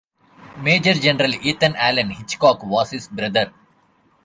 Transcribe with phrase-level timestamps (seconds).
[0.63, 3.53] Major General Ethan Allen Hitchcock was his brother.